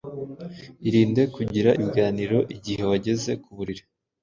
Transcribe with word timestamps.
Irinde 0.87 1.21
kugira 1.35 1.69
ibiganiro 1.81 2.37
igihe 2.55 2.81
wageze 2.89 3.31
ku 3.43 3.49
buriri, 3.57 3.83